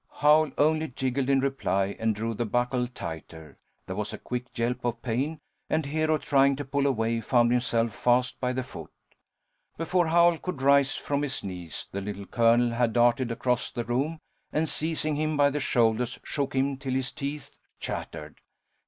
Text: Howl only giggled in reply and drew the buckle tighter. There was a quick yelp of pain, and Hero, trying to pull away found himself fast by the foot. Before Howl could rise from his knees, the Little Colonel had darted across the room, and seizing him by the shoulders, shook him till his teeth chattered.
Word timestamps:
Howl 0.13 0.49
only 0.57 0.87
giggled 0.87 1.29
in 1.29 1.41
reply 1.41 1.95
and 1.99 2.15
drew 2.15 2.33
the 2.33 2.43
buckle 2.47 2.87
tighter. 2.87 3.59
There 3.85 3.95
was 3.95 4.11
a 4.13 4.17
quick 4.17 4.57
yelp 4.57 4.83
of 4.83 5.03
pain, 5.03 5.39
and 5.69 5.85
Hero, 5.85 6.17
trying 6.17 6.55
to 6.55 6.65
pull 6.65 6.87
away 6.87 7.21
found 7.21 7.51
himself 7.51 7.93
fast 7.93 8.39
by 8.39 8.51
the 8.51 8.63
foot. 8.63 8.89
Before 9.77 10.07
Howl 10.07 10.39
could 10.39 10.63
rise 10.63 10.95
from 10.95 11.21
his 11.21 11.43
knees, 11.43 11.87
the 11.91 12.01
Little 12.01 12.25
Colonel 12.25 12.71
had 12.71 12.93
darted 12.93 13.29
across 13.31 13.69
the 13.69 13.83
room, 13.85 14.17
and 14.51 14.67
seizing 14.67 15.17
him 15.17 15.37
by 15.37 15.51
the 15.51 15.59
shoulders, 15.59 16.17
shook 16.23 16.55
him 16.55 16.77
till 16.77 16.93
his 16.93 17.11
teeth 17.11 17.51
chattered. 17.79 18.41